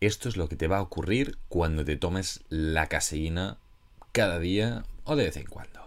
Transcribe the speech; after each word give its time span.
esto 0.00 0.28
es 0.28 0.36
lo 0.36 0.48
que 0.48 0.56
te 0.56 0.68
va 0.68 0.78
a 0.78 0.82
ocurrir 0.82 1.38
cuando 1.48 1.84
te 1.84 1.96
tomes 1.96 2.40
la 2.48 2.86
caseína 2.86 3.58
cada 4.12 4.38
día 4.38 4.84
o 5.04 5.16
de 5.16 5.24
vez 5.24 5.36
en 5.36 5.46
cuando. 5.46 5.80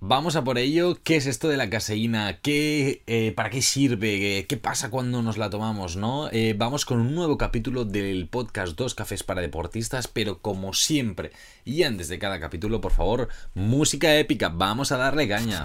Vamos 0.00 0.36
a 0.36 0.44
por 0.44 0.58
ello. 0.58 0.96
¿Qué 1.02 1.16
es 1.16 1.26
esto 1.26 1.48
de 1.48 1.56
la 1.56 1.70
caseína? 1.70 2.38
¿Qué, 2.40 3.02
eh, 3.08 3.32
¿Para 3.32 3.50
qué 3.50 3.62
sirve? 3.62 4.46
¿Qué 4.48 4.56
pasa 4.56 4.90
cuando 4.90 5.22
nos 5.22 5.38
la 5.38 5.50
tomamos? 5.50 5.96
¿no? 5.96 6.30
Eh, 6.30 6.54
vamos 6.56 6.84
con 6.84 7.00
un 7.00 7.16
nuevo 7.16 7.36
capítulo 7.36 7.84
del 7.84 8.28
podcast 8.28 8.76
Dos 8.76 8.94
Cafés 8.94 9.24
para 9.24 9.40
Deportistas, 9.40 10.06
pero 10.06 10.38
como 10.40 10.72
siempre 10.72 11.32
y 11.64 11.82
antes 11.82 12.06
de 12.06 12.20
cada 12.20 12.38
capítulo, 12.38 12.80
por 12.80 12.92
favor, 12.92 13.28
música 13.54 14.16
épica. 14.16 14.50
Vamos 14.50 14.92
a 14.92 14.98
darle 14.98 15.26
caña. 15.26 15.64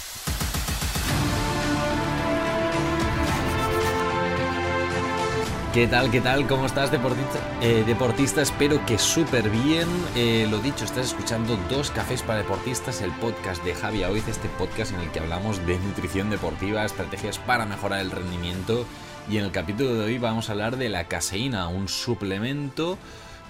¿Qué 5.73 5.87
tal? 5.87 6.11
¿Qué 6.11 6.21
tal? 6.21 6.45
¿Cómo 6.45 6.67
estás, 6.67 6.91
deportista? 6.91 7.39
Eh, 7.59 7.83
deportista 7.87 8.43
espero 8.43 8.85
que 8.85 8.99
súper 8.99 9.49
bien. 9.49 9.87
Eh, 10.15 10.45
lo 10.47 10.59
dicho, 10.59 10.85
estás 10.85 11.07
escuchando 11.07 11.57
Dos 11.67 11.89
Cafés 11.89 12.21
para 12.21 12.37
Deportistas, 12.37 13.01
el 13.01 13.11
podcast 13.13 13.63
de 13.63 13.73
Javi 13.73 14.03
Oiz, 14.03 14.27
este 14.27 14.49
podcast 14.49 14.93
en 14.93 14.99
el 14.99 15.09
que 15.09 15.19
hablamos 15.19 15.65
de 15.65 15.79
nutrición 15.79 16.29
deportiva, 16.29 16.85
estrategias 16.85 17.39
para 17.39 17.65
mejorar 17.65 18.01
el 18.01 18.11
rendimiento. 18.11 18.85
Y 19.27 19.37
en 19.37 19.45
el 19.45 19.51
capítulo 19.51 19.95
de 19.95 20.05
hoy 20.05 20.19
vamos 20.19 20.47
a 20.47 20.51
hablar 20.51 20.77
de 20.77 20.89
la 20.89 21.05
caseína, 21.05 21.67
un 21.69 21.87
suplemento 21.87 22.99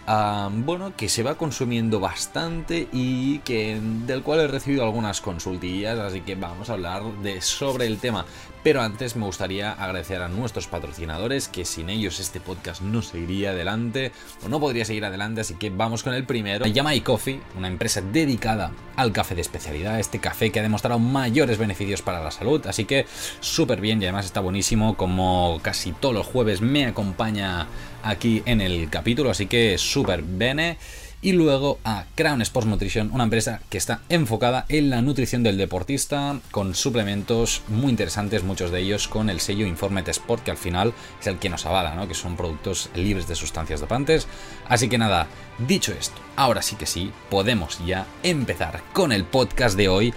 bueno, 0.06 0.94
que 0.96 1.10
se 1.10 1.24
va 1.24 1.36
consumiendo 1.36 2.00
bastante 2.00 2.88
y 2.92 3.40
que 3.40 3.80
del 4.06 4.22
cual 4.22 4.42
he 4.42 4.48
recibido 4.48 4.84
algunas 4.84 5.22
consultillas, 5.22 5.98
así 6.00 6.22
que 6.22 6.36
vamos 6.36 6.70
a 6.70 6.74
hablar 6.74 7.04
de 7.22 7.42
sobre 7.42 7.88
el 7.88 8.00
tema. 8.00 8.26
Pero 8.64 8.82
antes 8.82 9.18
me 9.18 9.26
gustaría 9.26 9.74
agradecer 9.74 10.22
a 10.22 10.30
nuestros 10.30 10.68
patrocinadores, 10.68 11.50
que 11.50 11.66
sin 11.66 11.90
ellos 11.90 12.22
este 12.22 12.40
podcast 12.40 12.82
no 12.82 13.02
seguiría 13.02 13.50
adelante, 13.50 14.14
o 14.46 14.48
no 14.48 14.62
podría 14.62 14.86
seguir 14.86 15.04
adelante, 15.04 15.42
así 15.42 15.56
que 15.56 15.70
vamos 15.70 16.02
con 16.02 16.14
el 16.14 16.26
primero. 16.26 16.64
Se 16.64 16.72
llama 16.72 16.96
iCoffee, 16.96 17.42
una 17.58 17.68
empresa 17.68 18.00
dedicada 18.02 18.72
al 18.96 19.12
café 19.12 19.36
de 19.36 19.42
especialidad, 19.42 20.00
este 20.00 20.20
café 20.20 20.50
que 20.50 20.60
ha 20.60 20.64
demostrado 20.64 20.98
mayores 20.98 21.58
beneficios 21.58 22.02
para 22.02 22.24
la 22.24 22.32
salud, 22.32 22.66
así 22.66 22.86
que 22.86 23.06
súper 23.42 23.82
bien 23.82 24.02
y 24.02 24.06
además 24.06 24.26
está 24.26 24.40
buenísimo, 24.40 24.96
como 24.96 25.60
casi 25.62 25.92
todos 25.92 26.16
los 26.16 26.26
jueves 26.26 26.62
me 26.62 26.86
acompaña 26.86 27.68
aquí 28.02 28.44
en 28.46 28.62
el 28.62 28.90
capítulo, 28.90 29.30
así 29.30 29.48
que 29.48 29.78
súper 29.78 30.24
bene. 30.24 30.78
Y 31.24 31.32
luego 31.32 31.80
a 31.86 32.04
Crown 32.16 32.42
Sports 32.42 32.68
Nutrition, 32.68 33.10
una 33.14 33.24
empresa 33.24 33.62
que 33.70 33.78
está 33.78 34.02
enfocada 34.10 34.66
en 34.68 34.90
la 34.90 35.02
nutrición 35.02 35.42
del 35.42 35.58
deportista, 35.58 36.42
con 36.52 36.76
suplementos 36.76 37.62
muy 37.70 37.92
interesantes, 37.92 38.44
muchos 38.44 38.72
de 38.72 38.82
ellos 38.82 39.08
con 39.08 39.30
el 39.30 39.40
sello 39.40 39.66
Informet 39.66 40.10
Sport, 40.10 40.44
que 40.44 40.52
al 40.52 40.58
final 40.58 40.94
es 41.22 41.28
el 41.28 41.40
que 41.40 41.48
nos 41.48 41.66
avala, 41.66 41.96
¿no? 41.96 42.10
que 42.10 42.14
son 42.14 42.36
productos 42.36 42.90
libres 42.94 43.26
de 43.30 43.36
sustancias 43.36 43.80
dopantes. 43.80 44.28
Así 44.68 44.90
que 44.90 44.98
nada, 44.98 45.28
dicho 45.66 45.94
esto, 45.94 46.20
ahora 46.36 46.62
sí 46.62 46.76
que 46.76 46.86
sí, 46.86 47.10
podemos 47.30 47.80
ya 47.86 48.06
empezar 48.22 48.84
con 48.92 49.14
el 49.14 49.24
podcast 49.24 49.78
de 49.78 49.88
hoy, 49.88 50.14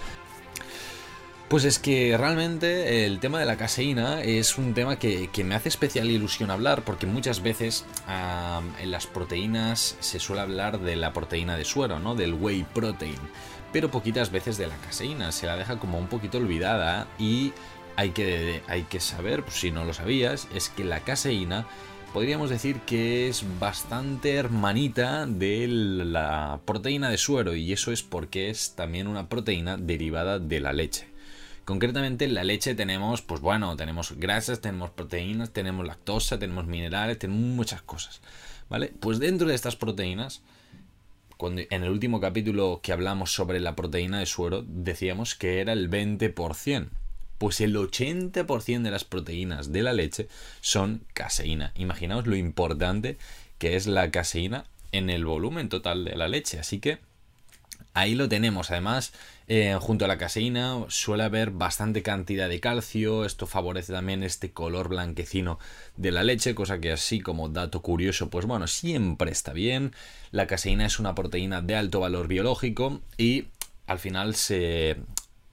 pues 1.47 1.63
es 1.63 1.79
que 1.79 2.17
realmente 2.17 3.05
el 3.05 3.19
tema 3.19 3.39
de 3.39 3.45
la 3.45 3.55
caseína 3.55 4.21
es 4.21 4.57
un 4.57 4.73
tema 4.73 4.99
que, 4.99 5.29
me 5.45 5.55
hace 5.55 5.69
especial 5.69 6.09
ilusión 6.09 6.51
hablar 6.51 6.83
porque 6.83 7.05
muchas 7.05 7.41
veces 7.41 7.85
en 8.81 8.91
las 8.91 9.07
proteínas 9.07 9.95
se 10.01 10.19
suele 10.19 10.41
hablar 10.41 10.79
de 10.81 10.97
la 10.97 11.13
proteína 11.13 11.55
de 11.55 11.63
suero, 11.63 11.99
¿no? 11.99 12.15
Del 12.15 12.33
whey 12.33 12.65
protein, 12.73 13.15
pero 13.71 13.89
poquitas 13.89 14.29
veces 14.29 14.57
de 14.57 14.67
la 14.67 14.75
caseína, 14.75 15.31
se 15.31 15.45
la 15.45 15.55
deja 15.55 15.79
como 15.79 15.97
un 15.97 16.07
poquito 16.07 16.37
olvidada 16.37 17.07
y 17.17 17.53
hay 17.95 18.09
que, 18.09 18.61
hay 18.67 18.83
que 18.83 18.99
saber, 18.99 19.43
pues 19.43 19.55
si 19.55 19.71
no 19.71 19.85
lo 19.85 19.93
sabías, 19.93 20.49
es 20.53 20.67
que 20.67 20.83
la 20.83 20.99
caseína 20.99 21.65
podríamos 22.13 22.49
decir 22.49 22.81
que 22.81 23.29
es 23.29 23.45
bastante 23.57 24.35
hermanita 24.35 25.25
de 25.25 25.67
la 25.67 26.59
proteína 26.65 27.09
de 27.09 27.17
suero 27.17 27.55
y 27.55 27.71
eso 27.71 27.93
es 27.93 28.03
porque 28.03 28.49
es 28.49 28.75
también 28.75 29.07
una 29.07 29.29
proteína 29.29 29.77
derivada 29.77 30.39
de 30.39 30.59
la 30.59 30.73
leche. 30.73 31.16
Concretamente 31.67 32.23
en 32.23 32.33
la 32.33 32.45
leche 32.45 32.75
tenemos, 32.75 33.21
pues 33.21 33.41
bueno, 33.41 33.75
tenemos 33.75 34.13
grasas, 34.13 34.61
tenemos 34.61 34.89
proteínas, 34.91 35.51
tenemos 35.51 35.85
lactosa, 35.85 36.39
tenemos 36.39 36.65
minerales, 36.65 37.19
tenemos 37.19 37.43
muchas 37.43 37.81
cosas. 37.81 38.21
¿Vale? 38.69 38.93
Pues 39.01 39.19
dentro 39.19 39.49
de 39.49 39.55
estas 39.55 39.75
proteínas, 39.75 40.43
cuando, 41.35 41.63
en 41.69 41.83
el 41.83 41.89
último 41.89 42.21
capítulo 42.21 42.79
que 42.81 42.93
hablamos 42.93 43.33
sobre 43.33 43.59
la 43.59 43.75
proteína 43.75 44.19
de 44.19 44.25
suero, 44.25 44.63
decíamos 44.65 45.35
que 45.35 45.59
era 45.59 45.73
el 45.73 45.89
20%. 45.89 46.87
Pues 47.37 47.59
el 47.59 47.75
80% 47.75 48.81
de 48.81 48.91
las 48.91 49.03
proteínas 49.03 49.73
de 49.73 49.81
la 49.83 49.91
leche 49.91 50.29
son 50.61 51.03
caseína. 51.13 51.73
Imaginaos 51.75 52.27
lo 52.27 52.37
importante 52.37 53.17
que 53.57 53.75
es 53.75 53.87
la 53.87 54.09
caseína 54.09 54.63
en 54.93 55.09
el 55.09 55.25
volumen 55.25 55.67
total 55.67 56.05
de 56.05 56.15
la 56.15 56.29
leche. 56.29 56.59
Así 56.59 56.79
que 56.79 56.99
ahí 57.93 58.15
lo 58.15 58.29
tenemos. 58.29 58.71
Además, 58.71 59.11
eh, 59.49 59.77
junto 59.79 60.03
a 60.03 60.07
la 60.09 60.17
caseína 60.17 60.85
suele 60.89 61.23
haber 61.23 61.51
bastante 61.51 62.03
cantidad 62.03 62.49
de 62.49 62.59
calcio, 62.59 63.23
esto 63.23 63.47
favorece 63.47 63.93
también 63.93 64.23
este 64.23 64.51
color 64.51 64.89
blanquecino 64.89 65.57
de 65.95 66.11
la 66.11 66.23
leche, 66.23 66.53
cosa 66.53 66.79
que 66.79 66.91
así 66.91 67.21
como 67.21 67.47
dato 67.47 67.81
curioso, 67.81 68.29
pues 68.29 68.45
bueno, 68.45 68.67
siempre 68.67 69.31
está 69.31 69.53
bien. 69.53 69.93
La 70.31 70.47
caseína 70.47 70.85
es 70.85 70.99
una 70.99 71.15
proteína 71.15 71.61
de 71.61 71.75
alto 71.75 72.01
valor 72.01 72.27
biológico 72.27 73.01
y 73.17 73.47
al 73.85 73.99
final 73.99 74.35
se, 74.35 74.97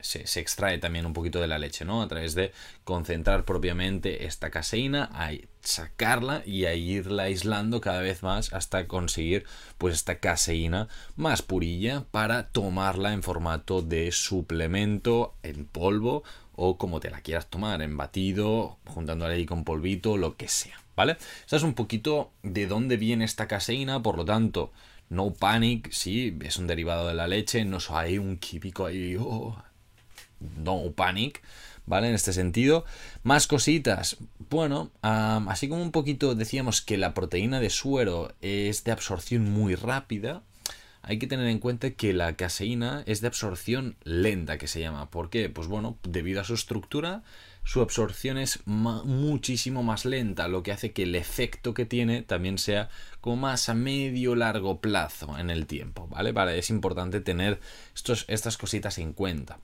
se, 0.01 0.41
extrae 0.41 0.79
también 0.79 1.07
un 1.07 1.13
poquito 1.13 1.41
de 1.41 1.47
la 1.47 1.59
leche, 1.59 1.85
¿no? 1.85 2.03
A 2.03 2.09
través 2.09 2.35
de 2.35 2.53
concentrar 2.83 3.45
propiamente 3.45 4.27
esta 4.27 4.51
caseína, 4.51 5.09
a 5.13 5.31
sacarla 5.65 6.43
y 6.47 6.67
a 6.67 6.75
irla 6.75 7.25
aislando 7.25 7.81
cada 7.81 8.01
vez 8.01 8.23
más 8.23 8.53
hasta 8.53 8.87
conseguir 8.87 9.45
pues 9.79 9.95
esta 9.95 10.19
caseína 10.19 10.89
más 11.17 11.43
purilla 11.43 12.05
para 12.11 12.49
tomarla 12.49 13.13
en 13.13 13.23
formato 13.23 13.83
de 13.83 14.13
suplemento 14.13 15.35
en 15.43 15.65
polvo 15.65 16.23
o 16.57 16.79
como 16.79 17.01
te 17.01 17.11
la 17.11 17.21
quieras 17.21 17.49
tomar, 17.49 17.83
en 17.83 17.97
batido, 17.97 18.79
juntándola 18.87 19.35
ahí 19.35 19.47
con 19.47 19.65
polvito, 19.65 20.17
lo 20.17 20.37
que 20.37 20.49
sea, 20.49 20.79
¿vale? 20.95 21.17
Esa 21.47 21.57
es 21.57 21.63
un 21.63 21.75
poquito 21.75 22.31
de 22.43 22.67
dónde 22.67 22.97
viene 22.97 23.25
esta 23.25 23.49
caseína, 23.49 24.03
por 24.03 24.17
lo 24.17 24.25
tanto, 24.25 24.73
no 25.09 25.33
panic, 25.33 25.91
sí, 25.91 26.37
es 26.43 26.57
un 26.57 26.67
derivado 26.67 27.09
de 27.09 27.15
la 27.15 27.27
leche, 27.27 27.65
no 27.65 27.79
hay 27.91 28.19
un 28.19 28.37
químico 28.39 28.87
ahí, 28.87 29.17
oh, 29.19 29.57
no 30.59 30.93
panic, 30.93 31.43
¿vale? 31.87 32.09
En 32.09 32.15
este 32.15 32.33
sentido. 32.33 32.85
Más 33.23 33.47
cositas. 33.47 34.17
Bueno, 34.51 34.91
así 35.03 35.69
como 35.69 35.83
un 35.83 35.93
poquito 35.93 36.35
decíamos 36.35 36.83
que 36.83 36.97
la 36.97 37.15
proteína 37.15 37.61
de 37.61 37.71
suero 37.71 38.33
es 38.41 38.85
de 38.85 38.93
absorción 38.93 39.51
muy 39.51 39.75
rápida, 39.75 40.43
hay 41.07 41.19
que 41.19 41.27
tener 41.27 41.47
en 41.49 41.59
cuenta 41.59 41.91
que 41.91 42.15
la 42.15 42.35
caseína 42.35 43.03
es 43.07 43.21
de 43.21 43.27
absorción 43.27 43.97
lenta, 44.05 44.57
que 44.57 44.67
se 44.67 44.81
llama. 44.81 45.11
¿Por 45.11 45.29
qué? 45.29 45.51
Pues 45.51 45.69
bueno, 45.69 45.99
debido 46.03 46.41
a 46.41 46.45
su 46.45 46.55
estructura, 46.55 47.23
su 47.63 47.83
absorción 47.83 48.39
es 48.39 48.61
muchísimo 48.65 49.83
más 49.83 50.07
lenta, 50.07 50.49
lo 50.49 50.63
que 50.63 50.73
hace 50.73 50.93
que 50.93 51.03
el 51.03 51.15
efecto 51.15 51.75
que 51.75 51.85
tiene 51.85 52.23
también 52.23 52.57
sea 52.57 52.89
como 53.21 53.37
más 53.37 53.69
a 53.69 53.75
medio 53.75 54.35
largo 54.35 54.81
plazo 54.81 55.39
en 55.39 55.51
el 55.51 55.67
tiempo, 55.67 56.09
¿vale? 56.09 56.33
Vale, 56.33 56.59
es 56.59 56.71
importante 56.71 57.21
tener 57.21 57.61
estos, 57.95 58.25
estas 58.29 58.57
cositas 58.57 58.97
en 58.99 59.13
cuenta. 59.13 59.59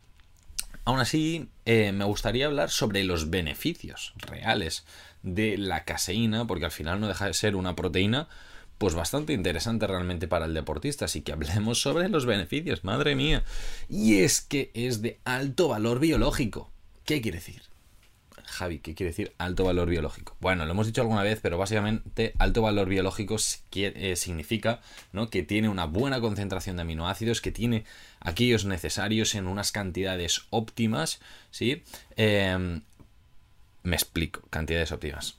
Aún 0.85 1.01
así, 1.01 1.49
eh, 1.67 1.93
me 1.93 2.05
gustaría 2.05 2.47
hablar 2.47 2.71
sobre 2.71 3.05
los 3.05 3.31
beneficios 3.31 4.15
reales 4.17 4.85
de 5.23 5.59
la 5.59 5.85
caseína, 5.85 6.47
porque 6.47 6.65
al 6.65 6.71
final 6.71 7.01
no 7.01 7.09
deja 7.09 7.27
de 7.27 7.35
ser 7.35 7.57
una 7.57 7.77
proteína 7.77 8.29
pues 8.79 8.95
bastante 8.95 9.35
interesante 9.35 9.87
realmente 9.87 10.27
para 10.27 10.47
el 10.47 10.55
deportista, 10.55 11.05
así 11.05 11.21
que 11.21 11.33
hablemos 11.33 11.83
sobre 11.83 12.09
los 12.09 12.25
beneficios, 12.25 12.83
madre 12.83 13.15
mía. 13.15 13.45
Y 13.91 14.21
es 14.21 14.41
que 14.41 14.71
es 14.73 15.03
de 15.03 15.21
alto 15.25 15.69
valor 15.69 16.01
biológico. 16.01 16.71
¿Qué 17.05 17.21
quiere 17.21 17.39
decir? 17.39 17.70
Javi, 18.51 18.81
¿qué 18.81 18.95
quiere 18.95 19.11
decir 19.11 19.33
alto 19.39 19.65
valor 19.65 19.89
biológico? 19.89 20.37
Bueno, 20.41 20.65
lo 20.65 20.73
hemos 20.73 20.87
dicho 20.87 21.01
alguna 21.01 21.23
vez, 21.23 21.41
pero 21.41 21.57
básicamente 21.57 22.35
alto 22.39 22.63
valor 22.63 22.89
biológico 22.89 23.37
eh, 23.73 24.17
significa 24.17 24.81
¿no? 25.13 25.31
que 25.31 25.43
tiene 25.43 25.69
una 25.69 25.87
buena 25.87 26.21
concentración 26.21 26.77
de 26.77 26.83
aminoácidos, 26.83 27.41
que 27.41 27.53
tiene 27.53 27.85
aquellos 28.19 28.65
necesarios 28.65 29.35
en 29.35 29.47
unas 29.47 29.73
cantidades 29.73 30.43
óptimas, 30.51 31.21
¿sí? 31.51 31.83
Em, 32.17 32.83
me 33.83 33.97
explico, 33.97 34.43
cantidades 34.51 34.93
óptimas. 34.93 35.37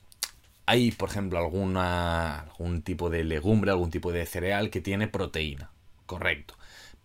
Hay, 0.66 0.90
por 0.90 1.10
ejemplo, 1.10 1.38
alguna, 1.38 2.40
algún 2.40 2.82
tipo 2.82 3.10
de 3.10 3.24
legumbre, 3.24 3.70
algún 3.70 3.90
tipo 3.90 4.12
de 4.12 4.26
cereal 4.26 4.70
que 4.70 4.80
tiene 4.80 5.06
proteína, 5.06 5.70
correcto. 6.06 6.54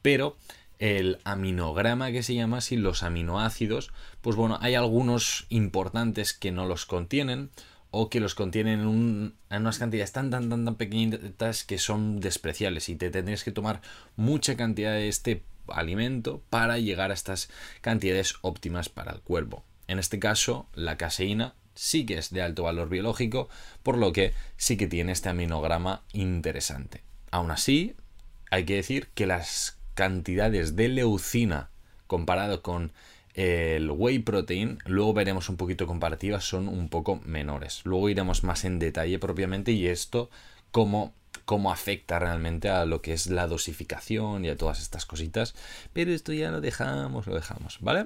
Pero 0.02 0.38
el 0.80 1.20
aminograma 1.24 2.12
que 2.12 2.24
se 2.24 2.36
llama 2.36 2.58
así, 2.58 2.78
los 2.78 3.04
aminoácidos, 3.04 3.92
pues 4.22 4.36
bueno, 4.36 4.58
hay 4.62 4.76
algunos 4.76 5.46
importantes 5.50 6.34
que 6.34 6.52
no 6.52 6.66
los 6.66 6.86
contienen 6.86 7.50
o 7.92 8.10
que 8.10 8.20
los 8.20 8.36
contienen 8.36 8.82
en, 8.82 9.34
unas 9.50 9.80
cantidades 9.80 10.12
tan, 10.12 10.30
tan, 10.30 10.50
tan, 10.50 10.66
tan 10.66 10.76
pequeñitas 10.76 11.64
que 11.64 11.78
son 11.78 12.20
despreciables 12.20 12.90
y 12.90 12.96
te 12.96 13.10
tendrías 13.10 13.44
que 13.44 13.52
tomar 13.52 13.82
mucha 14.16 14.56
cantidad 14.56 14.92
de 14.92 15.08
este 15.08 15.44
alimento 15.68 16.44
para 16.50 16.78
llegar 16.78 17.12
a 17.12 17.14
estas 17.14 17.50
cantidades 17.82 18.36
óptimas 18.42 18.90
para 18.90 19.12
el 19.12 19.22
cuerpo. 19.22 19.64
En 19.88 20.00
este 20.00 20.20
caso, 20.20 20.68
la 20.74 20.98
caseína 20.98 21.56
sí 21.76 22.06
que 22.06 22.18
es 22.18 22.32
de 22.32 22.42
alto 22.42 22.64
valor 22.64 22.90
biológico, 22.90 23.50
por 23.84 23.98
lo 23.98 24.12
que 24.12 24.34
sí 24.58 24.78
que 24.78 24.88
tiene 24.88 25.12
este 25.12 25.30
aminograma 25.30 26.04
interesante. 26.12 27.04
Aún 27.32 27.52
así, 27.52 27.96
hay 28.50 28.66
que 28.66 28.76
decir 28.76 29.10
que 29.14 29.28
las 29.28 29.77
cantidades 29.98 30.76
de 30.76 30.90
leucina 30.90 31.72
comparado 32.06 32.62
con 32.62 32.92
el 33.34 33.90
whey 33.90 34.20
protein, 34.20 34.78
luego 34.86 35.14
veremos 35.14 35.50
un 35.50 35.58
poquito 35.58 35.88
comparativas, 35.88 36.44
son 36.44 36.68
un 36.68 36.88
poco 36.88 37.20
menores. 37.26 37.82
Luego 37.84 38.08
iremos 38.08 38.44
más 38.44 38.64
en 38.64 38.78
detalle 38.78 39.18
propiamente 39.18 39.72
y 39.72 39.88
esto 39.88 40.30
cómo, 40.70 41.16
cómo 41.46 41.72
afecta 41.72 42.20
realmente 42.20 42.70
a 42.70 42.86
lo 42.86 43.02
que 43.02 43.14
es 43.14 43.26
la 43.26 43.48
dosificación 43.48 44.46
y 44.46 44.50
a 44.50 44.56
todas 44.56 44.80
estas 44.80 45.08
cositas. 45.08 45.56
Pero 45.94 46.12
esto 46.12 46.32
ya 46.32 46.52
lo 46.52 46.62
dejamos, 46.62 47.26
lo 47.26 47.34
dejamos, 47.34 47.80
¿vale? 47.82 48.06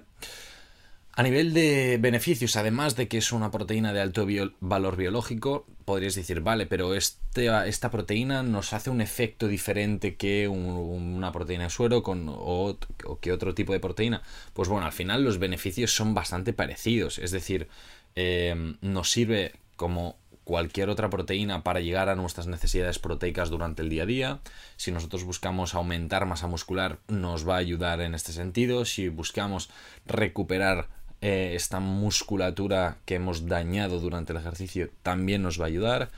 A 1.14 1.24
nivel 1.24 1.54
de 1.54 1.98
beneficios, 2.00 2.56
además 2.56 2.96
de 2.96 3.10
que 3.10 3.18
es 3.18 3.34
una 3.34 3.52
proteína 3.52 3.92
de 3.92 4.00
alto 4.00 4.26
valor 4.62 4.96
biológico, 4.96 5.66
podrías 5.92 6.16
decir, 6.16 6.40
vale, 6.40 6.68
pero 6.68 6.96
este, 6.96 7.50
esta 7.68 7.92
proteína 7.92 8.44
nos 8.44 8.72
hace 8.72 8.90
un 8.90 9.02
efecto 9.02 9.50
diferente 9.50 10.16
que 10.16 10.48
una 10.48 11.34
proteína 11.34 11.66
de 11.66 11.70
suero 11.70 12.02
con, 12.02 12.28
o, 12.30 12.78
que 13.20 13.34
otro 13.34 13.54
tipo 13.54 13.74
de 13.74 13.82
proteína. 13.82 14.22
Pues 14.54 14.70
bueno, 14.70 14.86
al 14.86 14.94
final 14.94 15.26
los 15.26 15.38
beneficios 15.38 15.94
son 15.94 16.14
bastante 16.14 16.54
parecidos. 16.54 17.20
Es 17.20 17.32
decir, 17.32 17.68
eh, 18.16 18.78
nos 18.80 19.12
sirve 19.12 19.52
como 19.76 20.16
cualquier 20.46 20.90
otra 20.90 21.10
proteína 21.10 21.62
para 21.62 21.82
llegar 21.82 22.08
a 22.08 22.16
nuestras 22.16 22.48
necesidades 22.48 22.98
proteicas 22.98 23.50
durante 23.50 23.82
el 23.82 23.90
día 23.90 24.04
a 24.04 24.06
día. 24.06 24.40
Si 24.78 24.94
nosotros 24.94 25.26
buscamos 25.26 25.76
aumentar 25.76 26.26
masa 26.26 26.48
muscular, 26.48 27.00
nos 27.10 27.46
va 27.46 27.56
a 27.56 27.60
ayudar 27.60 28.00
en 28.00 28.16
este 28.16 28.32
sentido. 28.32 28.86
Si 28.86 29.10
buscamos 29.10 29.70
recuperar 30.06 30.88
eh, 31.22 31.54
esta 31.56 31.80
musculatura 31.80 32.98
que 33.06 33.16
hemos 33.16 33.48
dañado 33.48 34.00
durante 34.00 34.34
el 34.34 34.40
ejercicio 34.40 34.90
también 35.04 35.44
nos 35.44 35.60
va 35.60 35.66
a 35.66 35.68
ayudar. 35.68 36.10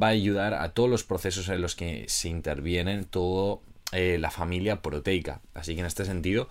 Va 0.00 0.08
a 0.08 0.10
ayudar 0.10 0.54
a 0.54 0.70
todos 0.70 0.88
los 0.88 1.04
procesos 1.04 1.48
en 1.48 1.60
los 1.60 1.76
que 1.76 2.06
se 2.08 2.28
intervienen 2.28 3.04
toda 3.04 3.58
eh, 3.92 4.18
la 4.18 4.30
familia 4.30 4.80
proteica. 4.82 5.40
Así 5.54 5.74
que 5.74 5.80
en 5.80 5.86
este 5.86 6.04
sentido, 6.04 6.48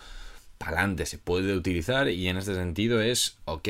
adelante 0.60 1.06
se 1.06 1.18
puede 1.18 1.56
utilizar 1.56 2.08
y 2.10 2.28
en 2.28 2.38
este 2.38 2.56
sentido 2.56 3.02
es, 3.02 3.38
ok, 3.46 3.70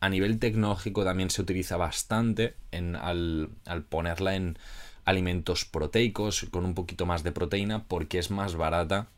a 0.00 0.08
nivel 0.08 0.38
tecnológico 0.38 1.04
también 1.04 1.30
se 1.30 1.42
utiliza 1.42 1.76
bastante 1.76 2.54
al 2.72 3.50
ponerla 3.88 4.34
en 4.34 4.58
alimentos 5.04 5.64
proteicos 5.64 6.46
con 6.50 6.64
un 6.64 6.74
poquito 6.74 7.06
más 7.06 7.22
de 7.22 7.32
proteína 7.32 7.84
porque 7.84 8.18
es 8.18 8.30
más 8.30 8.56
barata 8.56 9.08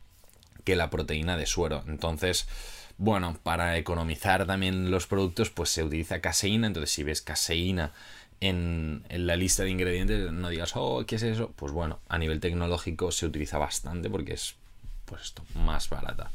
que 0.63 0.75
la 0.75 0.89
proteína 0.89 1.35
de 1.35 1.45
suero. 1.45 1.83
Entonces, 1.87 2.47
bueno, 2.99 3.39
para 3.43 3.77
economizar 3.77 4.45
también 4.45 4.91
los 4.91 5.07
productos, 5.07 5.49
pues 5.49 5.69
se 5.69 5.83
utiliza 5.85 6.19
caseína. 6.19 6.67
Entonces, 6.67 6.91
si 6.91 7.03
ves 7.03 7.21
caseína 7.21 7.93
en, 8.41 9.05
la 9.09 9.37
lista 9.37 9.63
de 9.63 9.69
ingredientes, 9.69 10.31
no 10.33 10.49
digas, 10.49 10.73
oh, 10.75 11.05
¿qué 11.07 11.15
es 11.15 11.23
eso? 11.23 11.53
Pues 11.55 11.71
bueno, 11.71 11.99
a 12.09 12.17
nivel 12.17 12.41
tecnológico 12.41 13.11
se 13.13 13.25
utiliza 13.25 13.57
bastante 13.57 14.09
porque 14.09 14.33
es, 14.33 14.55
pues 15.05 15.23
esto, 15.23 15.43
más 15.55 15.89
barata. 15.89 16.29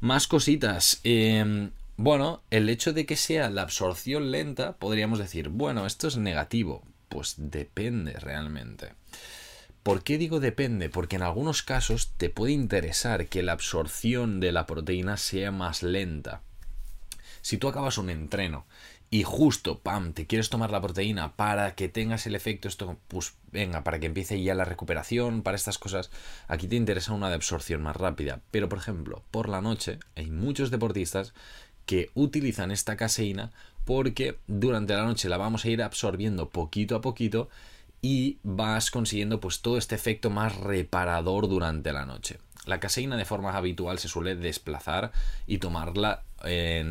Más 0.00 0.26
cositas. 0.26 1.00
Em, 1.04 1.70
bueno, 1.98 2.40
el 2.50 2.70
hecho 2.70 2.94
de 2.94 3.04
que 3.04 3.16
sea 3.16 3.50
la 3.50 3.60
absorción 3.60 4.30
lenta, 4.30 4.72
podríamos 4.72 5.18
decir, 5.18 5.50
bueno, 5.50 5.84
esto 5.84 6.08
es 6.08 6.16
negativo. 6.16 6.82
Pues 7.10 7.34
depende 7.36 8.14
realmente. 8.14 8.94
¿Por 9.82 10.02
qué 10.02 10.18
digo 10.18 10.40
depende? 10.40 10.90
Porque 10.90 11.16
en 11.16 11.22
algunos 11.22 11.62
casos 11.62 12.12
te 12.16 12.28
puede 12.28 12.52
interesar 12.52 13.28
que 13.28 13.42
la 13.42 13.52
absorción 13.52 14.38
de 14.38 14.52
la 14.52 14.66
proteína 14.66 15.16
sea 15.16 15.50
más 15.52 15.82
lenta. 15.82 16.42
Si 17.40 17.56
tú 17.56 17.68
acabas 17.68 17.96
un 17.96 18.10
entreno 18.10 18.66
y 19.08 19.22
justo, 19.22 19.78
pam, 19.78 20.12
te 20.12 20.26
quieres 20.26 20.50
tomar 20.50 20.70
la 20.70 20.82
proteína 20.82 21.34
para 21.34 21.74
que 21.74 21.88
tengas 21.88 22.26
el 22.26 22.34
efecto, 22.34 22.68
esto, 22.68 22.98
pues 23.08 23.34
venga, 23.50 23.82
para 23.82 23.98
que 23.98 24.06
empiece 24.06 24.42
ya 24.42 24.54
la 24.54 24.66
recuperación, 24.66 25.42
para 25.42 25.56
estas 25.56 25.78
cosas, 25.78 26.10
aquí 26.46 26.68
te 26.68 26.76
interesa 26.76 27.14
una 27.14 27.30
de 27.30 27.36
absorción 27.36 27.82
más 27.82 27.96
rápida. 27.96 28.40
Pero, 28.50 28.68
por 28.68 28.78
ejemplo, 28.78 29.24
por 29.30 29.48
la 29.48 29.62
noche 29.62 29.98
hay 30.14 30.30
muchos 30.30 30.70
deportistas 30.70 31.32
que 31.86 32.10
utilizan 32.14 32.70
esta 32.70 32.96
caseína 32.96 33.50
porque 33.84 34.38
durante 34.46 34.94
la 34.94 35.04
noche 35.04 35.28
la 35.28 35.38
vamos 35.38 35.64
a 35.64 35.70
ir 35.70 35.82
absorbiendo 35.82 36.50
poquito 36.50 36.94
a 36.94 37.00
poquito 37.00 37.48
y 38.02 38.38
vas 38.42 38.90
consiguiendo 38.90 39.40
pues 39.40 39.60
todo 39.60 39.76
este 39.76 39.94
efecto 39.94 40.30
más 40.30 40.56
reparador 40.56 41.48
durante 41.48 41.92
la 41.92 42.06
noche. 42.06 42.38
La 42.66 42.80
caseína 42.80 43.16
de 43.16 43.24
forma 43.24 43.56
habitual 43.56 43.98
se 43.98 44.08
suele 44.08 44.36
desplazar 44.36 45.12
y 45.46 45.58
tomarla 45.58 46.24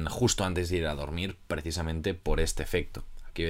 justo 0.09 0.44
antes 0.44 0.69
de 0.69 0.77
ir 0.77 0.88
a 0.88 0.95
dormir 0.95 1.38
precisamente 1.47 2.13
por 2.13 2.39
este 2.39 2.63
efecto. 2.63 3.03
Aquí 3.27 3.45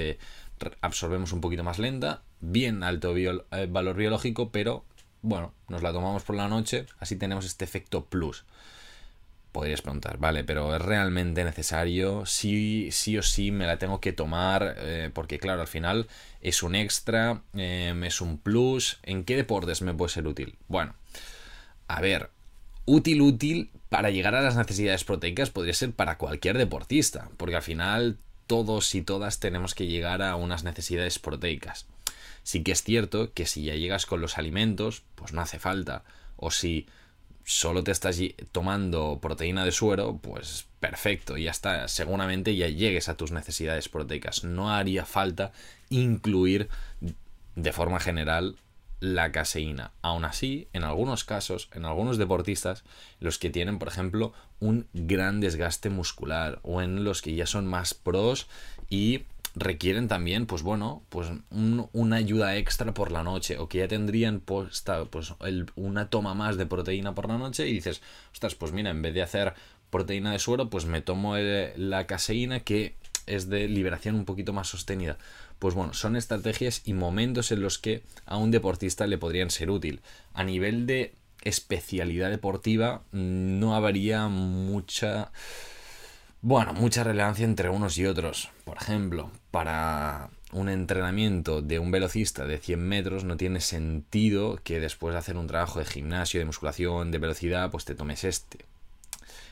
absorbemos 0.81 1.33
un 1.33 1.41
poquito 1.41 1.63
más 1.63 1.79
lenta, 1.79 2.21
bien 2.41 2.83
alto 2.83 3.15
eh, 3.15 3.67
valor 3.69 3.95
biológico, 3.95 4.51
pero 4.51 4.85
bueno, 5.21 5.53
nos 5.67 5.81
la 5.81 5.91
tomamos 5.91 6.23
por 6.23 6.35
la 6.35 6.47
noche, 6.47 6.85
así 6.99 7.15
tenemos 7.15 7.45
este 7.45 7.65
efecto 7.65 8.05
plus 8.05 8.45
podrías 9.51 9.81
preguntar, 9.81 10.17
vale, 10.17 10.43
pero 10.43 10.75
¿es 10.75 10.81
realmente 10.81 11.43
necesario? 11.43 12.25
Sí, 12.25 12.89
sí 12.91 13.17
o 13.17 13.23
sí 13.23 13.51
me 13.51 13.65
la 13.65 13.77
tengo 13.77 13.99
que 13.99 14.13
tomar, 14.13 14.75
eh, 14.77 15.09
porque 15.13 15.39
claro, 15.39 15.61
al 15.61 15.67
final 15.67 16.07
es 16.41 16.63
un 16.63 16.75
extra, 16.75 17.41
em, 17.53 18.03
es 18.03 18.21
un 18.21 18.37
plus. 18.37 18.99
¿En 19.03 19.23
qué 19.23 19.35
deportes 19.35 19.81
me 19.81 19.93
puede 19.93 20.11
ser 20.11 20.27
útil? 20.27 20.55
Bueno, 20.67 20.93
a 21.87 22.01
ver, 22.01 22.29
útil, 22.85 23.21
útil 23.21 23.71
para 23.89 24.11
llegar 24.11 24.35
a 24.35 24.41
las 24.41 24.55
necesidades 24.55 25.03
proteicas 25.03 25.49
podría 25.49 25.73
ser 25.73 25.91
para 25.91 26.17
cualquier 26.17 26.57
deportista, 26.57 27.29
porque 27.37 27.55
al 27.55 27.63
final 27.63 28.17
todos 28.47 28.95
y 28.95 29.01
todas 29.01 29.39
tenemos 29.39 29.75
que 29.75 29.87
llegar 29.87 30.21
a 30.21 30.35
unas 30.35 30.63
necesidades 30.63 31.19
proteicas. 31.19 31.87
Sí 32.43 32.63
que 32.63 32.71
es 32.71 32.83
cierto 32.83 33.33
que 33.33 33.45
si 33.45 33.63
ya 33.63 33.75
llegas 33.75 34.05
con 34.05 34.21
los 34.21 34.37
alimentos, 34.37 35.03
pues 35.15 35.33
no 35.33 35.41
hace 35.41 35.59
falta. 35.59 36.03
O 36.35 36.51
si 36.51 36.87
solo 37.49 37.83
te 37.83 37.89
estás 37.89 38.19
tomando 38.51 39.17
proteína 39.19 39.65
de 39.65 39.71
suero, 39.71 40.19
pues 40.21 40.67
perfecto, 40.79 41.35
ya 41.35 41.49
está, 41.49 41.87
seguramente 41.87 42.55
ya 42.55 42.67
llegues 42.67 43.09
a 43.09 43.17
tus 43.17 43.31
necesidades 43.31 43.89
proteicas. 43.89 44.43
No 44.43 44.71
haría 44.71 45.03
falta 45.03 45.51
incluir 45.89 46.69
de 47.55 47.73
forma 47.73 47.99
general 47.99 48.55
la 48.99 49.31
caseína. 49.31 49.93
Aún 50.03 50.25
así, 50.25 50.67
en 50.73 50.83
algunos 50.83 51.23
casos, 51.23 51.69
en 51.73 51.85
algunos 51.85 52.19
deportistas, 52.19 52.83
los 53.19 53.39
que 53.39 53.49
tienen, 53.49 53.79
por 53.79 53.87
ejemplo, 53.87 54.31
un 54.59 54.85
gran 54.93 55.39
desgaste 55.39 55.89
muscular 55.89 56.59
o 56.61 56.83
en 56.83 57.03
los 57.03 57.23
que 57.23 57.33
ya 57.33 57.47
son 57.47 57.65
más 57.65 57.95
pros 57.95 58.47
y 58.91 59.23
requieren 59.59 60.07
también, 60.07 60.45
pues 60.45 60.63
bueno, 60.63 61.03
pues 61.09 61.29
una 61.51 62.15
ayuda 62.15 62.57
extra 62.57 62.93
por 62.93 63.11
la 63.11 63.23
noche 63.23 63.57
o 63.57 63.67
que 63.67 63.79
ya 63.79 63.87
tendrían 63.87 64.39
puesta 64.39 65.05
pues 65.05 65.33
una 65.75 66.09
toma 66.09 66.33
más 66.33 66.57
de 66.57 66.65
proteína 66.65 67.13
por 67.15 67.27
la 67.27 67.37
noche 67.37 67.67
y 67.67 67.73
dices, 67.73 68.01
ostras, 68.31 68.55
pues 68.55 68.71
mira, 68.71 68.89
en 68.89 69.01
vez 69.01 69.13
de 69.13 69.21
hacer 69.21 69.53
proteína 69.89 70.31
de 70.31 70.39
suero, 70.39 70.69
pues 70.69 70.85
me 70.85 71.01
tomo 71.01 71.35
la 71.37 72.07
caseína 72.07 72.61
que 72.61 72.95
es 73.25 73.49
de 73.49 73.67
liberación 73.67 74.15
un 74.15 74.25
poquito 74.25 74.53
más 74.53 74.67
sostenida. 74.67 75.17
Pues 75.59 75.75
bueno, 75.75 75.93
son 75.93 76.15
estrategias 76.15 76.81
y 76.85 76.93
momentos 76.93 77.51
en 77.51 77.61
los 77.61 77.77
que 77.77 78.01
a 78.25 78.37
un 78.37 78.49
deportista 78.49 79.07
le 79.07 79.17
podrían 79.17 79.51
ser 79.51 79.69
útil. 79.69 80.01
A 80.33 80.43
nivel 80.43 80.85
de 80.85 81.13
especialidad 81.41 82.29
deportiva 82.29 83.03
no 83.11 83.75
habría 83.75 84.27
mucha 84.27 85.31
bueno, 86.41 86.73
mucha 86.73 87.03
relevancia 87.03 87.43
entre 87.45 87.69
unos 87.69 87.97
y 87.97 88.05
otros. 88.05 88.49
Por 88.63 88.77
ejemplo, 88.77 89.29
para 89.51 90.29
un 90.51 90.69
entrenamiento 90.69 91.61
de 91.61 91.79
un 91.79 91.91
velocista 91.91 92.45
de 92.45 92.57
100 92.57 92.79
metros 92.79 93.23
no 93.23 93.37
tiene 93.37 93.59
sentido 93.59 94.59
que 94.63 94.79
después 94.79 95.13
de 95.13 95.19
hacer 95.19 95.37
un 95.37 95.47
trabajo 95.47 95.79
de 95.79 95.85
gimnasio, 95.85 96.39
de 96.39 96.45
musculación, 96.45 97.11
de 97.11 97.17
velocidad, 97.17 97.69
pues 97.71 97.83
te 97.85 97.93
tomes 97.93 98.23
este. 98.23 98.65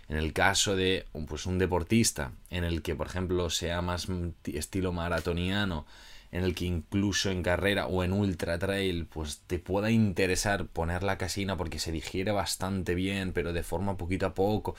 En 0.07 0.15
el 0.15 0.31
caso 0.31 0.77
de 0.77 1.05
pues, 1.27 1.45
un 1.45 1.57
deportista 1.57 2.31
en 2.49 2.63
el 2.63 2.81
que, 2.81 2.95
por 2.95 3.07
ejemplo, 3.07 3.49
sea 3.49 3.81
más 3.81 4.07
estilo 4.45 4.93
maratoniano, 4.93 5.85
en 6.31 6.43
el 6.43 6.55
que 6.55 6.65
incluso 6.65 7.29
en 7.29 7.43
carrera 7.43 7.87
o 7.87 8.03
en 8.03 8.13
ultra 8.13 8.57
trail, 8.57 9.05
pues 9.05 9.41
te 9.47 9.59
pueda 9.59 9.91
interesar 9.91 10.67
poner 10.67 11.03
la 11.03 11.17
casina 11.17 11.57
porque 11.57 11.79
se 11.79 11.91
digiere 11.91 12.31
bastante 12.31 12.95
bien, 12.95 13.33
pero 13.33 13.51
de 13.51 13.63
forma 13.63 13.97
poquito 13.97 14.25
a 14.25 14.33
poco 14.33 14.75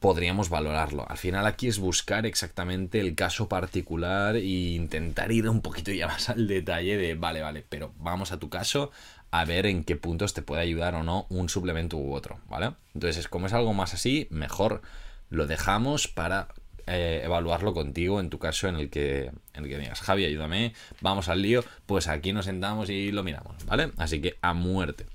podríamos 0.00 0.48
valorarlo. 0.48 1.08
Al 1.08 1.18
final 1.18 1.46
aquí 1.46 1.68
es 1.68 1.78
buscar 1.78 2.26
exactamente 2.26 3.00
el 3.00 3.14
caso 3.14 3.48
particular 3.48 4.36
e 4.36 4.74
intentar 4.74 5.32
ir 5.32 5.48
un 5.48 5.62
poquito 5.62 5.92
ya 5.92 6.06
más 6.06 6.28
al 6.28 6.46
detalle 6.46 6.96
de, 6.96 7.14
vale, 7.14 7.42
vale, 7.42 7.64
pero 7.68 7.92
vamos 7.98 8.32
a 8.32 8.38
tu 8.38 8.48
caso 8.48 8.90
a 9.30 9.44
ver 9.44 9.66
en 9.66 9.84
qué 9.84 9.96
puntos 9.96 10.34
te 10.34 10.42
puede 10.42 10.62
ayudar 10.62 10.94
o 10.94 11.02
no 11.02 11.26
un 11.28 11.48
suplemento 11.48 11.96
u 11.96 12.14
otro, 12.14 12.38
¿vale? 12.48 12.72
Entonces, 12.94 13.28
como 13.28 13.46
es 13.46 13.52
algo 13.52 13.74
más 13.74 13.94
así, 13.94 14.28
mejor 14.30 14.82
lo 15.28 15.46
dejamos 15.46 16.08
para 16.08 16.48
eh, 16.86 17.22
evaluarlo 17.24 17.74
contigo 17.74 18.20
en 18.20 18.30
tu 18.30 18.38
caso 18.38 18.68
en 18.68 18.76
el 18.76 18.90
que 18.90 19.32
en 19.54 19.64
el 19.64 19.68
que 19.68 19.76
digas 19.76 20.00
Javi 20.00 20.24
ayúdame 20.24 20.72
vamos 21.00 21.28
al 21.28 21.42
lío 21.42 21.64
pues 21.84 22.06
aquí 22.06 22.32
nos 22.32 22.44
sentamos 22.44 22.90
y 22.90 23.10
lo 23.10 23.24
miramos 23.24 23.66
vale 23.66 23.90
así 23.96 24.20
que 24.20 24.36
a 24.40 24.54
muerte 24.54 25.06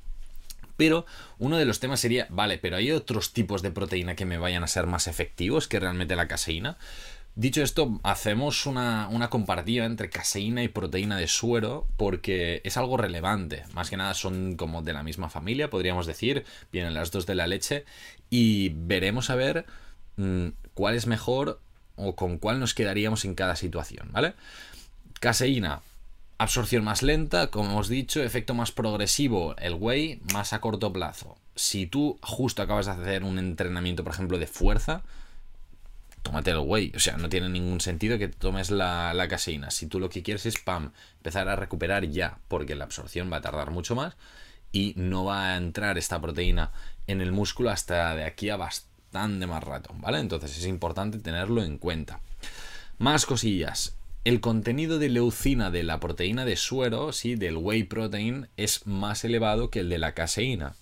pero 0.81 1.05
uno 1.37 1.59
de 1.59 1.65
los 1.65 1.79
temas 1.79 1.99
sería, 1.99 2.25
vale, 2.31 2.57
pero 2.57 2.75
hay 2.75 2.89
otros 2.89 3.33
tipos 3.33 3.61
de 3.61 3.69
proteína 3.69 4.15
que 4.15 4.25
me 4.25 4.39
vayan 4.39 4.63
a 4.63 4.67
ser 4.67 4.87
más 4.87 5.05
efectivos 5.05 5.67
que 5.67 5.79
realmente 5.79 6.15
la 6.15 6.27
caseína. 6.27 6.79
Dicho 7.35 7.61
esto, 7.61 7.99
hacemos 8.01 8.65
una, 8.65 9.07
una, 9.09 9.29
comparativa 9.29 9.85
entre 9.85 10.09
caseína 10.09 10.63
y 10.63 10.69
proteína 10.69 11.17
de 11.17 11.27
suero 11.27 11.85
porque 11.97 12.61
es 12.63 12.77
algo 12.77 12.97
relevante. 12.97 13.61
Más 13.75 13.91
que 13.91 13.97
nada 13.97 14.15
son 14.15 14.55
como 14.55 14.81
de 14.81 14.93
la 14.93 15.03
misma 15.03 15.29
familia, 15.29 15.69
podríamos 15.69 16.07
decir. 16.07 16.45
Vienen 16.71 16.95
las 16.95 17.11
dos 17.11 17.27
de 17.27 17.35
la 17.35 17.45
leche. 17.45 17.85
Y 18.31 18.69
veremos 18.69 19.29
a 19.29 19.35
ver 19.35 19.67
mmm, 20.15 20.47
cuál 20.73 20.95
es 20.95 21.05
mejor 21.05 21.61
o 21.95 22.15
con 22.15 22.39
cuál 22.39 22.59
nos 22.59 22.73
quedaríamos 22.73 23.23
en 23.23 23.35
cada 23.35 23.55
situación, 23.55 24.09
¿vale? 24.11 24.33
Caseína, 25.19 25.83
absorción 26.41 26.83
más 26.83 27.03
lenta, 27.03 27.47
como 27.47 27.69
hemos 27.69 27.87
dicho, 27.87 28.23
efecto 28.23 28.55
más 28.55 28.71
progresivo, 28.71 29.55
el 29.57 29.75
whey 29.75 30.21
más 30.33 30.53
a 30.53 30.61
corto 30.61 30.91
plazo. 30.91 31.37
Si 31.55 31.85
tú 31.85 32.17
justo 32.23 32.63
acabas 32.63 32.87
de 32.87 32.93
hacer 32.93 33.23
un 33.23 33.37
entrenamiento, 33.37 34.03
por 34.03 34.13
ejemplo, 34.13 34.39
de 34.39 34.47
fuerza, 34.47 35.03
tómate 36.23 36.49
el 36.49 36.57
whey. 36.57 36.93
O 36.95 36.99
sea, 36.99 37.17
no 37.17 37.29
tiene 37.29 37.47
ningún 37.47 37.79
sentido 37.79 38.17
que 38.17 38.27
tomes 38.27 38.71
la, 38.71 39.13
la, 39.13 39.27
caseína. 39.27 39.69
Si 39.69 39.85
tú 39.85 39.99
lo 39.99 40.09
que 40.09 40.23
quieres 40.23 40.47
es, 40.47 40.57
pam, 40.57 40.93
empezar 41.17 41.47
a 41.47 41.55
recuperar 41.55 42.07
ya, 42.07 42.39
porque 42.47 42.75
la 42.75 42.85
absorción 42.85 43.31
va 43.31 43.37
a 43.37 43.41
tardar 43.41 43.69
mucho 43.69 43.95
más 43.95 44.15
y 44.71 44.93
no 44.95 45.25
va 45.25 45.49
a 45.49 45.57
entrar 45.57 45.99
esta 45.99 46.19
proteína 46.19 46.71
en 47.05 47.21
el 47.21 47.31
músculo 47.31 47.69
hasta 47.69 48.15
de 48.15 48.23
aquí 48.23 48.49
a 48.49 48.57
bastante 48.57 49.45
más 49.45 49.63
rato, 49.63 49.93
¿vale? 49.97 50.19
Entonces 50.19 50.57
es 50.57 50.65
importante 50.65 51.19
tenerlo 51.19 51.61
en 51.61 51.77
cuenta. 51.77 52.19
Más 52.97 53.27
cosillas. 53.27 53.95
El 54.23 54.39
contenido 54.39 54.99
de 54.99 55.09
leucina 55.09 55.71
de 55.71 55.81
la 55.81 55.99
proteína 55.99 56.45
de 56.45 56.55
suero, 56.55 57.11
sí, 57.11 57.33
del 57.33 57.57
whey 57.57 57.83
protein, 57.83 58.49
es 58.55 58.85
más 58.85 59.23
elevado 59.23 59.71
que 59.71 59.79
el 59.79 59.89
de 59.89 59.97
la 59.97 60.13
caseína. 60.13 60.75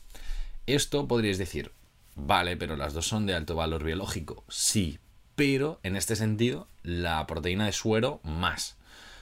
Esto 0.67 1.07
podríais 1.07 1.37
decir, 1.37 1.71
vale, 2.15 2.57
pero 2.57 2.75
las 2.75 2.93
dos 2.93 3.07
son 3.07 3.25
de 3.25 3.33
alto 3.33 3.55
valor 3.55 3.85
biológico. 3.85 4.43
Sí, 4.49 4.99
pero 5.35 5.79
en 5.83 5.95
este 5.95 6.17
sentido 6.17 6.67
la 6.83 7.25
proteína 7.27 7.65
de 7.65 7.71
suero 7.71 8.19
más. 8.23 8.75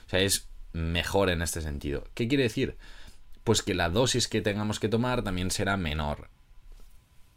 O 0.08 0.10
sea, 0.10 0.18
es 0.18 0.48
mejor 0.72 1.30
en 1.30 1.40
este 1.40 1.60
sentido. 1.60 2.02
¿Qué 2.14 2.26
quiere 2.26 2.42
decir? 2.42 2.76
Pues 3.44 3.62
que 3.62 3.74
la 3.74 3.88
dosis 3.88 4.26
que 4.26 4.42
tengamos 4.42 4.80
que 4.80 4.88
tomar 4.88 5.22
también 5.22 5.52
será 5.52 5.76
menor. 5.76 6.28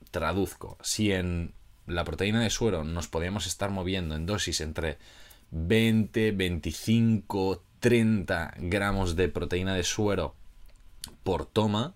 Traduzco, 0.10 0.80
si 0.82 1.12
en 1.12 1.54
la 1.86 2.06
proteína 2.06 2.42
de 2.42 2.50
suero 2.50 2.84
nos 2.84 3.08
podemos 3.08 3.46
estar 3.46 3.70
moviendo 3.70 4.16
en 4.16 4.26
dosis 4.26 4.62
entre 4.62 4.98
20, 5.52 6.32
25, 6.32 7.64
30 7.80 8.54
gramos 8.58 9.16
de 9.16 9.30
proteína 9.30 9.76
de 9.76 9.84
suero 9.84 10.36
por 11.24 11.46
toma, 11.46 11.96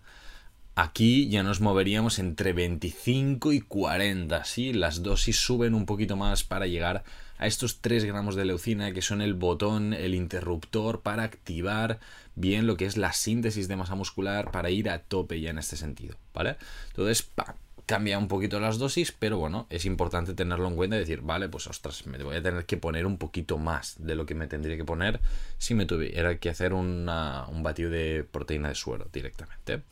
Aquí 0.78 1.30
ya 1.30 1.42
nos 1.42 1.62
moveríamos 1.62 2.20
entre 2.20 2.52
25 2.52 3.54
y 3.54 3.62
40, 3.62 4.44
¿sí? 4.44 4.74
Las 4.74 5.04
dosis 5.04 5.38
suben 5.38 5.74
un 5.74 5.86
poquito 5.86 6.18
más 6.18 6.44
para 6.44 6.68
llegar 6.68 7.06
a 7.38 7.48
estos 7.48 7.80
3 7.80 8.04
gramos 8.04 8.36
de 8.36 8.44
leucina 8.44 8.92
que 8.92 9.02
son 9.02 9.22
el 9.22 9.36
botón, 9.36 9.94
el 9.94 10.14
interruptor 10.14 11.02
para 11.02 11.24
activar 11.24 12.02
bien 12.36 12.68
lo 12.68 12.76
que 12.76 12.86
es 12.86 12.98
la 12.98 13.14
síntesis 13.14 13.70
de 13.70 13.78
masa 13.78 13.96
muscular 13.96 14.52
para 14.52 14.70
ir 14.70 14.90
a 14.90 15.00
tope 15.00 15.40
ya 15.40 15.52
en 15.52 15.60
este 15.60 15.78
sentido, 15.78 16.18
¿vale? 16.34 16.58
Entonces, 16.90 17.24
¡pam! 17.24 17.56
Cambia 17.86 18.18
un 18.18 18.28
poquito 18.28 18.60
las 18.60 18.78
dosis, 18.78 19.12
pero 19.12 19.38
bueno, 19.38 19.68
es 19.70 19.86
importante 19.86 20.34
tenerlo 20.34 20.68
en 20.68 20.76
cuenta 20.76 20.96
y 20.96 21.00
decir, 21.00 21.22
vale, 21.22 21.50
pues 21.50 21.68
ostras, 21.68 22.06
me 22.08 22.18
voy 22.24 22.38
a 22.38 22.44
tener 22.44 22.66
que 22.66 22.78
poner 22.78 23.06
un 23.06 23.18
poquito 23.18 23.58
más 23.58 23.96
de 24.00 24.16
lo 24.16 24.26
que 24.26 24.36
me 24.36 24.48
tendría 24.48 24.78
que 24.78 24.86
poner 24.86 25.20
si 25.58 25.76
me 25.76 25.86
tuviera 25.86 26.38
que 26.38 26.50
hacer 26.50 26.74
un 26.74 27.06
batido 27.64 27.90
de 27.90 28.26
proteína 28.30 28.70
de 28.70 28.76
suero 28.76 29.08
directamente. 29.12 29.84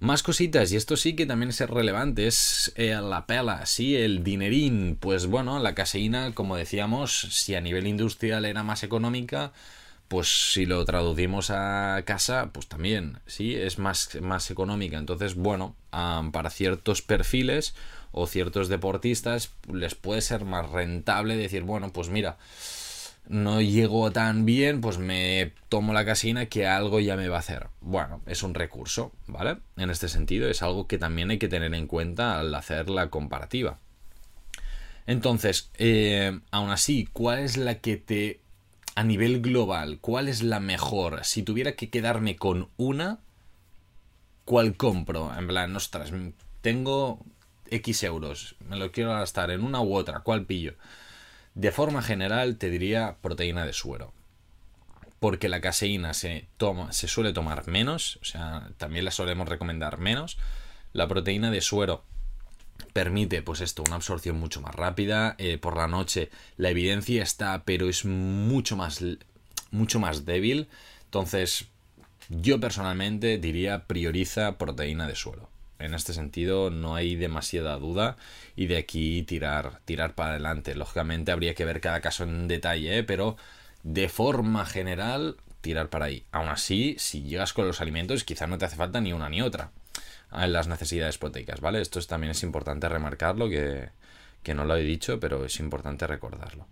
Más 0.00 0.22
cositas, 0.22 0.72
y 0.72 0.76
esto 0.76 0.96
sí 0.96 1.14
que 1.14 1.26
también 1.26 1.50
es 1.50 1.60
relevante, 1.60 2.26
es 2.26 2.72
eh, 2.76 2.98
la 3.02 3.26
pela, 3.26 3.66
sí, 3.66 3.96
el 3.96 4.24
dinerín. 4.24 4.96
Pues 4.98 5.26
bueno, 5.26 5.58
la 5.58 5.74
caseína, 5.74 6.34
como 6.34 6.56
decíamos, 6.56 7.20
si 7.30 7.54
a 7.54 7.60
nivel 7.60 7.86
industrial 7.86 8.46
era 8.46 8.62
más 8.62 8.82
económica, 8.82 9.52
pues 10.10 10.52
si 10.52 10.66
lo 10.66 10.84
traducimos 10.84 11.50
a 11.50 12.02
casa, 12.04 12.50
pues 12.52 12.66
también, 12.66 13.20
sí, 13.26 13.54
es 13.54 13.78
más, 13.78 14.18
más 14.20 14.50
económica. 14.50 14.98
Entonces, 14.98 15.36
bueno, 15.36 15.76
para 15.92 16.50
ciertos 16.50 17.00
perfiles 17.00 17.76
o 18.10 18.26
ciertos 18.26 18.68
deportistas 18.68 19.52
les 19.72 19.94
puede 19.94 20.20
ser 20.20 20.44
más 20.44 20.68
rentable 20.68 21.36
decir, 21.36 21.62
bueno, 21.62 21.92
pues 21.92 22.08
mira, 22.08 22.38
no 23.28 23.60
llego 23.60 24.10
tan 24.10 24.44
bien, 24.44 24.80
pues 24.80 24.98
me 24.98 25.52
tomo 25.68 25.92
la 25.92 26.04
casina 26.04 26.46
que 26.46 26.66
algo 26.66 26.98
ya 26.98 27.14
me 27.14 27.28
va 27.28 27.36
a 27.36 27.38
hacer. 27.38 27.68
Bueno, 27.80 28.20
es 28.26 28.42
un 28.42 28.54
recurso, 28.54 29.12
¿vale? 29.28 29.58
En 29.76 29.90
este 29.90 30.08
sentido, 30.08 30.50
es 30.50 30.60
algo 30.64 30.88
que 30.88 30.98
también 30.98 31.30
hay 31.30 31.38
que 31.38 31.46
tener 31.46 31.72
en 31.72 31.86
cuenta 31.86 32.40
al 32.40 32.52
hacer 32.56 32.90
la 32.90 33.10
comparativa. 33.10 33.78
Entonces, 35.06 35.70
eh, 35.78 36.40
aún 36.50 36.70
así, 36.70 37.08
¿cuál 37.12 37.38
es 37.38 37.56
la 37.56 37.76
que 37.76 37.96
te, 37.96 38.40
a 38.94 39.04
nivel 39.04 39.40
global, 39.40 39.98
cuál 40.00 40.28
es 40.28 40.42
la 40.42 40.60
mejor? 40.60 41.24
Si 41.24 41.42
tuviera 41.42 41.72
que 41.72 41.90
quedarme 41.90 42.36
con 42.36 42.68
una, 42.76 43.18
¿cuál 44.44 44.76
compro? 44.76 45.32
En 45.36 45.46
plan, 45.46 45.74
ostras, 45.76 46.12
tengo 46.60 47.20
X 47.70 48.02
euros, 48.02 48.56
me 48.68 48.76
lo 48.76 48.92
quiero 48.92 49.10
gastar 49.10 49.50
en 49.50 49.64
una 49.64 49.80
u 49.80 49.94
otra, 49.94 50.20
¿cuál 50.20 50.44
pillo? 50.44 50.74
De 51.54 51.72
forma 51.72 52.02
general 52.02 52.56
te 52.56 52.70
diría 52.70 53.16
proteína 53.20 53.64
de 53.64 53.72
suero. 53.72 54.12
Porque 55.18 55.48
la 55.48 55.60
caseína 55.60 56.14
se, 56.14 56.46
toma, 56.56 56.92
se 56.92 57.06
suele 57.06 57.32
tomar 57.32 57.66
menos, 57.68 58.18
o 58.22 58.24
sea, 58.24 58.70
también 58.78 59.04
la 59.04 59.10
solemos 59.10 59.48
recomendar 59.48 59.98
menos. 59.98 60.38
La 60.92 61.08
proteína 61.08 61.50
de 61.50 61.60
suero 61.60 62.04
permite, 62.92 63.42
pues 63.42 63.60
esto, 63.60 63.82
una 63.86 63.96
absorción 63.96 64.38
mucho 64.38 64.60
más 64.60 64.74
rápida. 64.74 65.34
Eh, 65.38 65.58
por 65.58 65.76
la 65.76 65.86
noche 65.86 66.30
la 66.56 66.70
evidencia 66.70 67.22
está, 67.22 67.64
pero 67.64 67.88
es 67.88 68.04
mucho 68.04 68.76
más, 68.76 69.04
mucho 69.70 70.00
más 70.00 70.24
débil. 70.24 70.68
Entonces, 71.04 71.66
yo 72.28 72.60
personalmente 72.60 73.38
diría 73.38 73.86
prioriza 73.86 74.58
proteína 74.58 75.06
de 75.06 75.16
suero 75.16 75.50
en 75.80 75.94
este 75.94 76.12
sentido 76.12 76.70
no 76.70 76.94
hay 76.94 77.16
demasiada 77.16 77.76
duda 77.76 78.16
y 78.54 78.66
de 78.66 78.76
aquí 78.76 79.22
tirar, 79.22 79.80
tirar 79.84 80.14
para 80.14 80.32
adelante. 80.32 80.74
Lógicamente 80.74 81.32
habría 81.32 81.54
que 81.54 81.64
ver 81.64 81.80
cada 81.80 82.00
caso 82.00 82.24
en 82.24 82.48
detalle, 82.48 82.98
¿eh? 82.98 83.02
pero 83.02 83.36
de 83.82 84.08
forma 84.08 84.66
general 84.66 85.36
tirar 85.60 85.88
para 85.88 86.06
ahí. 86.06 86.24
Aún 86.32 86.48
así, 86.48 86.96
si 86.98 87.22
llegas 87.22 87.52
con 87.52 87.66
los 87.66 87.80
alimentos, 87.80 88.24
quizás 88.24 88.48
no 88.48 88.58
te 88.58 88.66
hace 88.66 88.76
falta 88.76 89.00
ni 89.00 89.12
una 89.12 89.28
ni 89.28 89.42
otra 89.42 89.72
en 90.32 90.52
las 90.52 90.68
necesidades 90.68 91.18
proteicas, 91.18 91.60
¿vale? 91.60 91.80
Esto 91.80 92.00
también 92.02 92.30
es 92.32 92.42
importante 92.42 92.88
remarcarlo, 92.88 93.48
que, 93.48 93.90
que 94.42 94.54
no 94.54 94.64
lo 94.64 94.76
he 94.76 94.82
dicho, 94.82 95.20
pero 95.20 95.44
es 95.44 95.58
importante 95.60 96.06
recordarlo. 96.06 96.66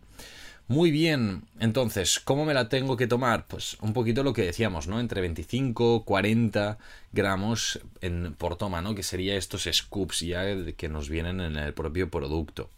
Muy 0.68 0.90
bien, 0.90 1.44
entonces, 1.60 2.20
¿cómo 2.20 2.44
me 2.44 2.52
la 2.52 2.68
tengo 2.68 2.98
que 2.98 3.06
tomar? 3.06 3.46
Pues 3.46 3.78
un 3.80 3.94
poquito 3.94 4.22
lo 4.22 4.34
que 4.34 4.42
decíamos, 4.42 4.86
¿no? 4.86 5.00
Entre 5.00 5.22
25, 5.22 6.04
40 6.04 6.76
gramos 7.10 7.80
en, 8.02 8.34
por 8.34 8.56
toma, 8.56 8.82
¿no? 8.82 8.94
Que 8.94 9.02
sería 9.02 9.36
estos 9.36 9.66
scoops 9.72 10.20
ya 10.20 10.44
que 10.76 10.90
nos 10.90 11.08
vienen 11.08 11.40
en 11.40 11.56
el 11.56 11.72
propio 11.72 12.10
producto. 12.10 12.68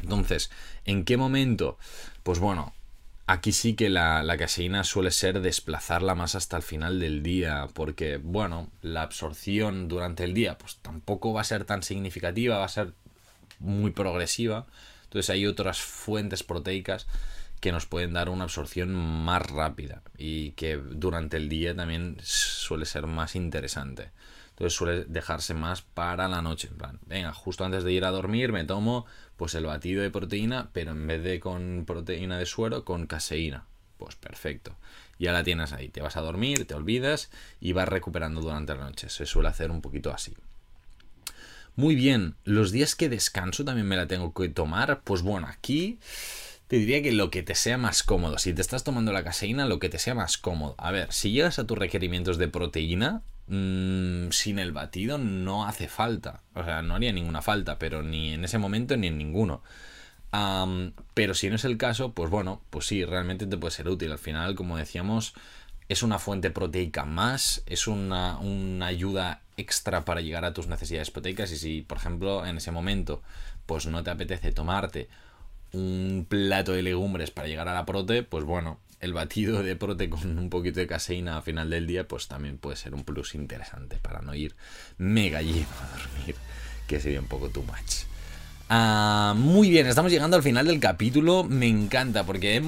Entonces, 0.00 0.50
¿en 0.86 1.04
qué 1.04 1.18
momento? 1.18 1.76
Pues 2.22 2.38
bueno, 2.38 2.72
aquí 3.26 3.52
sí 3.52 3.74
que 3.74 3.88
la, 3.90 4.22
la 4.22 4.36
caseína 4.36 4.84
suele 4.84 5.10
ser 5.10 5.40
desplazarla 5.40 6.14
más 6.14 6.34
hasta 6.34 6.56
el 6.56 6.62
final 6.62 7.00
del 7.00 7.22
día, 7.22 7.68
porque, 7.74 8.18
bueno, 8.18 8.70
la 8.82 9.02
absorción 9.02 9.88
durante 9.88 10.24
el 10.24 10.34
día, 10.34 10.58
pues 10.58 10.78
tampoco 10.82 11.32
va 11.32 11.40
a 11.42 11.44
ser 11.44 11.64
tan 11.64 11.82
significativa, 11.82 12.58
va 12.58 12.64
a 12.64 12.68
ser 12.68 12.92
muy 13.58 13.90
progresiva 13.90 14.66
entonces 15.12 15.28
hay 15.28 15.46
otras 15.46 15.82
fuentes 15.82 16.42
proteicas 16.42 17.06
que 17.60 17.70
nos 17.70 17.84
pueden 17.84 18.14
dar 18.14 18.30
una 18.30 18.44
absorción 18.44 18.94
más 18.94 19.42
rápida 19.42 20.00
y 20.16 20.52
que 20.52 20.78
durante 20.78 21.36
el 21.36 21.50
día 21.50 21.76
también 21.76 22.16
suele 22.22 22.86
ser 22.86 23.06
más 23.06 23.36
interesante. 23.36 24.08
Entonces 24.62 24.78
suele 24.78 25.04
dejarse 25.06 25.54
más 25.54 25.82
para 25.82 26.28
la 26.28 26.40
noche. 26.40 26.68
En 26.70 26.78
plan, 26.78 27.00
venga, 27.06 27.34
justo 27.34 27.64
antes 27.64 27.82
de 27.82 27.90
ir 27.90 28.04
a 28.04 28.12
dormir 28.12 28.52
me 28.52 28.62
tomo 28.62 29.06
pues 29.36 29.56
el 29.56 29.66
batido 29.66 30.04
de 30.04 30.10
proteína, 30.10 30.70
pero 30.72 30.92
en 30.92 31.04
vez 31.04 31.24
de 31.24 31.40
con 31.40 31.82
proteína 31.84 32.38
de 32.38 32.46
suero, 32.46 32.84
con 32.84 33.08
caseína. 33.08 33.64
Pues 33.96 34.14
perfecto. 34.14 34.76
Ya 35.18 35.32
la 35.32 35.42
tienes 35.42 35.72
ahí. 35.72 35.88
Te 35.88 36.00
vas 36.00 36.16
a 36.16 36.20
dormir, 36.20 36.64
te 36.64 36.74
olvidas 36.74 37.28
y 37.60 37.72
vas 37.72 37.88
recuperando 37.88 38.40
durante 38.40 38.76
la 38.76 38.84
noche. 38.84 39.08
Se 39.08 39.26
suele 39.26 39.48
hacer 39.48 39.72
un 39.72 39.82
poquito 39.82 40.12
así. 40.12 40.32
Muy 41.74 41.96
bien, 41.96 42.36
los 42.44 42.70
días 42.70 42.94
que 42.94 43.08
descanso 43.08 43.64
también 43.64 43.88
me 43.88 43.96
la 43.96 44.06
tengo 44.06 44.32
que 44.32 44.48
tomar. 44.48 45.00
Pues 45.02 45.22
bueno, 45.22 45.48
aquí 45.48 45.98
te 46.68 46.76
diría 46.76 47.02
que 47.02 47.10
lo 47.10 47.32
que 47.32 47.42
te 47.42 47.56
sea 47.56 47.78
más 47.78 48.04
cómodo. 48.04 48.38
Si 48.38 48.52
te 48.52 48.62
estás 48.62 48.84
tomando 48.84 49.10
la 49.12 49.24
caseína, 49.24 49.66
lo 49.66 49.80
que 49.80 49.88
te 49.88 49.98
sea 49.98 50.14
más 50.14 50.38
cómodo. 50.38 50.76
A 50.78 50.92
ver, 50.92 51.12
si 51.12 51.32
llegas 51.32 51.58
a 51.58 51.66
tus 51.66 51.76
requerimientos 51.76 52.38
de 52.38 52.46
proteína, 52.46 53.22
mmm, 53.46 54.30
sin 54.30 54.58
el 54.58 54.72
batido 54.72 55.18
no 55.18 55.66
hace 55.66 55.88
falta. 55.88 56.42
O 56.54 56.64
sea, 56.64 56.82
no 56.82 56.94
haría 56.94 57.12
ninguna 57.12 57.42
falta, 57.42 57.78
pero 57.78 58.02
ni 58.02 58.32
en 58.32 58.44
ese 58.44 58.58
momento 58.58 58.96
ni 58.96 59.08
en 59.08 59.18
ninguno. 59.18 59.62
Pero 61.14 61.34
si 61.34 61.50
no 61.50 61.56
es 61.56 61.64
el 61.64 61.76
caso, 61.76 62.12
pues 62.12 62.30
bueno, 62.30 62.62
pues 62.70 62.86
sí, 62.86 63.04
realmente 63.04 63.46
te 63.46 63.58
puede 63.58 63.72
ser 63.72 63.88
útil. 63.88 64.12
Al 64.12 64.18
final, 64.18 64.54
como 64.54 64.78
decíamos, 64.78 65.34
es 65.88 66.02
una 66.02 66.18
fuente 66.18 66.50
proteica 66.50 67.04
más, 67.04 67.62
es 67.66 67.86
una, 67.86 68.38
una 68.38 68.86
ayuda 68.86 69.42
extra 69.56 70.04
para 70.04 70.22
llegar 70.22 70.44
a 70.44 70.54
tus 70.54 70.66
necesidades 70.66 71.10
proteicas 71.10 71.52
y 71.52 71.58
si 71.58 71.82
por 71.82 71.98
ejemplo 71.98 72.46
en 72.46 72.56
ese 72.56 72.70
momento 72.70 73.22
pues 73.66 73.86
no 73.86 74.02
te 74.02 74.10
apetece 74.10 74.50
tomarte 74.50 75.08
un 75.72 76.26
plato 76.28 76.72
de 76.72 76.82
legumbres 76.82 77.30
para 77.30 77.48
llegar 77.48 77.68
a 77.68 77.74
la 77.74 77.86
prote, 77.86 78.22
pues 78.22 78.44
bueno, 78.44 78.78
el 79.02 79.12
batido 79.12 79.62
de 79.62 79.76
prote 79.76 80.08
con 80.08 80.38
un 80.38 80.48
poquito 80.48 80.80
de 80.80 80.86
caseína 80.86 81.36
a 81.36 81.42
final 81.42 81.68
del 81.68 81.86
día, 81.86 82.06
pues 82.06 82.28
también 82.28 82.56
puede 82.56 82.76
ser 82.76 82.94
un 82.94 83.02
plus 83.02 83.34
interesante 83.34 83.98
para 84.00 84.22
no 84.22 84.34
ir 84.34 84.54
mega 84.96 85.42
lleno 85.42 85.66
a 85.82 85.98
dormir, 85.98 86.36
que 86.86 87.00
sería 87.00 87.20
un 87.20 87.26
poco 87.26 87.50
too 87.50 87.64
much. 87.64 88.06
Ah, 88.68 89.34
muy 89.36 89.70
bien, 89.70 89.86
estamos 89.88 90.12
llegando 90.12 90.36
al 90.36 90.42
final 90.42 90.66
del 90.66 90.78
capítulo. 90.80 91.42
Me 91.44 91.66
encanta 91.66 92.24
porque 92.24 92.56
he 92.56 92.62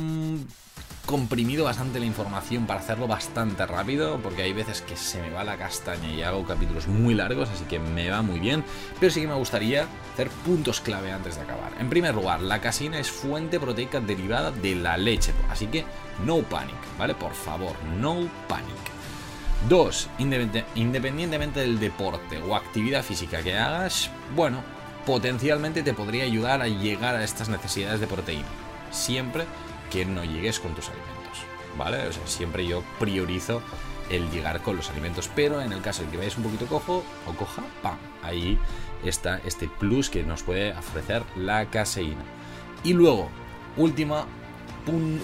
comprimido 1.07 1.65
bastante 1.65 2.01
la 2.01 2.07
información 2.07 2.67
para 2.67 2.81
hacerlo 2.81 3.07
bastante 3.07 3.67
rápido, 3.67 4.19
porque 4.23 4.43
hay 4.43 4.53
veces 4.53 4.81
que 4.81 4.97
se 4.97 5.21
me 5.21 5.31
va 5.31 5.45
la 5.45 5.57
castaña 5.57 6.11
y 6.11 6.23
hago 6.23 6.45
capítulos 6.45 6.89
muy 6.89 7.15
largos, 7.15 7.51
así 7.51 7.65
que 7.65 7.79
me 7.79 8.11
va 8.11 8.23
muy 8.23 8.41
bien. 8.41 8.65
Pero 8.99 9.13
sí 9.13 9.21
que 9.21 9.29
me 9.29 9.35
gustaría 9.35 9.87
hacer 10.13 10.29
puntos 10.45 10.81
clave 10.81 11.13
antes 11.13 11.37
de 11.37 11.43
acabar. 11.43 11.73
En 11.79 11.91
primer 11.91 12.15
lugar, 12.15 12.41
la 12.41 12.61
caseína 12.61 12.99
es 12.99 13.11
fuente 13.11 13.61
proteica 13.61 14.01
derivada 14.01 14.51
de 14.51 14.75
la 14.75 14.97
leche, 14.97 15.33
así 15.51 15.67
que 15.67 15.85
no 16.25 16.39
panic, 16.43 16.77
¿vale? 16.99 17.15
Por 17.15 17.35
favor, 17.35 17.75
no 18.01 18.29
panic. 18.49 18.95
Dos, 19.69 20.09
Independientemente 20.19 21.61
del 21.61 21.81
deporte 21.81 22.43
o 22.43 22.55
actividad 22.55 23.03
física 23.03 23.43
que 23.43 23.57
hagas, 23.57 24.11
bueno, 24.35 24.63
potencialmente 25.07 25.83
te 25.83 25.95
podría 25.95 26.25
ayudar 26.25 26.61
a 26.61 26.69
llegar 26.69 27.15
a 27.15 27.25
estas 27.25 27.49
necesidades 27.49 28.01
de 28.01 28.07
proteína. 28.07 28.49
Siempre 28.91 29.45
que 29.95 30.05
no 30.05 30.25
llegues 30.25 30.59
con 30.59 30.75
tus 30.75 30.89
alimentos, 30.89 31.45
¿vale? 31.79 32.09
O 32.09 32.13
sea, 32.13 32.27
siempre 32.27 32.67
yo 32.67 32.83
priorizo 32.99 33.63
el 34.11 34.29
llegar 34.33 34.61
con 34.61 34.75
los 34.75 34.91
alimentos, 34.91 35.31
pero 35.37 35.61
en 35.61 35.73
el 35.73 35.83
caso 35.83 36.03
de 36.03 36.09
que 36.09 36.17
vayas 36.17 36.37
un 36.37 36.43
poquito 36.43 36.67
cojo 36.67 37.05
o 37.29 37.33
coja, 37.35 37.63
¡pam! 37.81 37.97
Ahí 38.21 38.59
está 39.05 39.41
este 39.47 39.69
plus 39.69 40.11
que 40.11 40.25
nos 40.25 40.43
puede 40.43 40.73
ofrecer 40.73 41.23
la 41.37 41.67
caseína. 41.67 42.25
Y 42.83 42.93
luego, 42.93 43.29
última, 43.77 44.27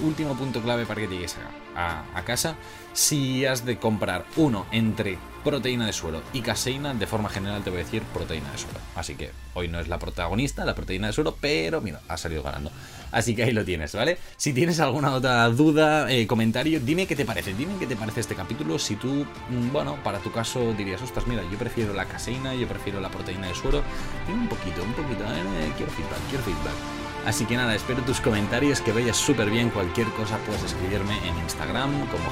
último 0.04 0.36
punto 0.36 0.62
clave 0.62 0.86
para 0.86 1.00
que 1.00 1.08
llegues 1.08 1.36
a 1.74 2.22
casa, 2.24 2.54
si 2.92 3.44
has 3.46 3.64
de 3.66 3.78
comprar 3.78 4.24
uno 4.36 4.66
entre 4.70 5.18
proteína 5.44 5.86
de 5.86 5.92
suero 5.92 6.22
y 6.32 6.40
caseína, 6.40 6.94
de 6.94 7.06
forma 7.06 7.28
general 7.28 7.62
te 7.62 7.70
voy 7.70 7.80
a 7.80 7.84
decir 7.84 8.02
proteína 8.14 8.50
de 8.52 8.58
suero. 8.58 8.78
Así 8.94 9.14
que 9.14 9.30
hoy 9.54 9.68
no 9.68 9.80
es 9.80 9.88
la 9.88 9.98
protagonista, 9.98 10.64
la 10.64 10.74
proteína 10.74 11.08
de 11.08 11.12
suero, 11.12 11.36
pero 11.40 11.80
mira, 11.80 12.00
ha 12.08 12.16
salido 12.16 12.42
ganando. 12.42 12.70
Así 13.12 13.34
que 13.34 13.42
ahí 13.42 13.52
lo 13.52 13.64
tienes, 13.64 13.94
¿vale? 13.94 14.18
Si 14.36 14.52
tienes 14.52 14.78
alguna 14.80 15.12
otra 15.12 15.48
duda, 15.48 16.10
eh, 16.10 16.26
comentario, 16.26 16.80
dime 16.80 17.06
qué 17.06 17.16
te 17.16 17.24
parece, 17.24 17.54
dime 17.54 17.74
qué 17.78 17.86
te 17.86 17.96
parece 17.96 18.20
este 18.20 18.34
capítulo. 18.34 18.78
Si 18.78 18.96
tú, 18.96 19.26
mm, 19.48 19.72
bueno, 19.72 19.96
para 20.04 20.18
tu 20.18 20.30
caso 20.30 20.72
dirías, 20.74 21.02
ostras, 21.02 21.26
mira, 21.26 21.42
yo 21.50 21.58
prefiero 21.58 21.92
la 21.92 22.04
caseína, 22.04 22.54
yo 22.54 22.68
prefiero 22.68 23.00
la 23.00 23.10
proteína 23.10 23.48
de 23.48 23.54
suero. 23.54 23.82
Dime 24.26 24.40
un 24.40 24.48
poquito, 24.48 24.82
un 24.82 24.92
poquito, 24.92 25.24
¿eh? 25.24 25.72
quiero 25.76 25.90
feedback, 25.92 26.20
quiero 26.30 26.44
feedback. 26.44 26.99
Así 27.26 27.44
que 27.44 27.56
nada, 27.56 27.74
espero 27.74 28.02
tus 28.02 28.20
comentarios, 28.20 28.80
que 28.80 28.92
vayas 28.92 29.16
súper 29.16 29.50
bien. 29.50 29.70
Cualquier 29.70 30.08
cosa 30.08 30.38
puedes 30.46 30.62
escribirme 30.64 31.16
en 31.28 31.36
Instagram 31.38 31.92
como 32.08 32.24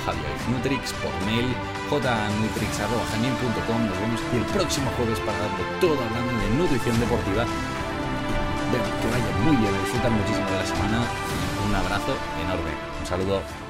Nutrix, 0.51 0.93
por 0.95 1.13
mail 1.27 1.47
jnutrix.com. 1.91 3.87
Nos 3.87 4.01
vemos 4.01 4.21
aquí 4.27 4.37
el 4.39 4.45
próximo 4.45 4.91
jueves 4.97 5.21
para 5.21 5.39
darte 5.39 5.63
todo 5.81 5.99
hablando 6.03 6.33
de 6.43 6.51
nutrición 6.57 6.99
deportiva. 7.01 7.45
que 7.45 9.09
vaya 9.11 9.31
muy 9.45 9.57
bien, 9.57 9.73
disfruta 9.85 10.09
muchísimo 10.11 10.47
de 10.51 10.57
la 10.57 10.67
semana. 10.67 11.03
Un 11.69 11.75
abrazo 11.75 12.17
enorme. 12.43 12.71
Un 13.01 13.07
saludo. 13.07 13.68